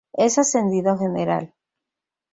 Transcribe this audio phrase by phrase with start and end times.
[0.13, 1.53] Es ascendido a general.